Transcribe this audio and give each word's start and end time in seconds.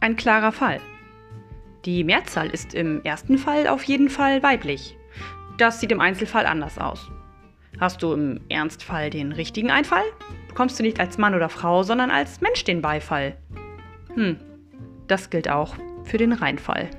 ein 0.00 0.16
klarer 0.16 0.52
Fall. 0.52 0.80
Die 1.84 2.04
Mehrzahl 2.04 2.48
ist 2.50 2.74
im 2.74 3.02
ersten 3.04 3.38
Fall 3.38 3.66
auf 3.68 3.84
jeden 3.84 4.10
Fall 4.10 4.42
weiblich. 4.42 4.96
Das 5.58 5.80
sieht 5.80 5.92
im 5.92 6.00
Einzelfall 6.00 6.46
anders 6.46 6.78
aus. 6.78 7.10
Hast 7.80 8.02
du 8.02 8.12
im 8.12 8.40
Ernstfall 8.48 9.10
den 9.10 9.32
richtigen 9.32 9.70
Einfall, 9.70 10.04
bekommst 10.48 10.78
du 10.78 10.82
nicht 10.82 11.00
als 11.00 11.18
Mann 11.18 11.34
oder 11.34 11.48
Frau, 11.48 11.82
sondern 11.82 12.10
als 12.10 12.40
Mensch 12.40 12.64
den 12.64 12.82
Beifall. 12.82 13.36
Hm, 14.14 14.36
das 15.06 15.30
gilt 15.30 15.48
auch 15.48 15.74
für 16.04 16.18
den 16.18 16.32
Reinfall. 16.32 16.90